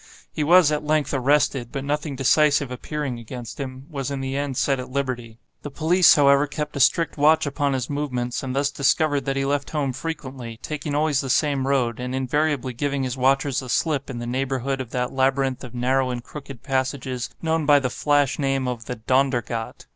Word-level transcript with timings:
He 0.31 0.43
was 0.43 0.71
at 0.71 0.83
length 0.83 1.13
arrested, 1.13 1.71
but 1.71 1.83
nothing 1.85 2.15
decisive 2.15 2.71
appearing 2.71 3.19
against 3.19 3.59
him, 3.59 3.85
was 3.87 4.09
in 4.09 4.19
the 4.19 4.35
end 4.35 4.57
set 4.57 4.79
at 4.79 4.89
liberty. 4.89 5.37
The 5.61 5.69
police, 5.69 6.15
however, 6.15 6.47
kept 6.47 6.75
a 6.75 6.79
strict 6.79 7.17
watch 7.19 7.45
upon 7.45 7.73
his 7.73 7.87
movements, 7.87 8.41
and 8.41 8.55
thus 8.55 8.71
discovered 8.71 9.25
that 9.25 9.35
he 9.35 9.45
left 9.45 9.69
home 9.69 9.93
frequently, 9.93 10.57
taking 10.63 10.95
always 10.95 11.21
the 11.21 11.29
same 11.29 11.67
road, 11.67 11.99
and 11.99 12.15
invariably 12.15 12.73
giving 12.73 13.03
his 13.03 13.15
watchers 13.15 13.59
the 13.59 13.69
slip 13.69 14.09
in 14.09 14.17
the 14.17 14.25
neighborhood 14.25 14.81
of 14.81 14.89
that 14.89 15.13
labyrinth 15.13 15.63
of 15.63 15.75
narrow 15.75 16.09
and 16.09 16.23
crooked 16.23 16.63
passages 16.63 17.29
known 17.43 17.67
by 17.67 17.77
the 17.77 17.91
flash 17.91 18.39
name 18.39 18.67
of 18.67 18.85
the 18.85 18.95
'Dondergat. 18.95 19.85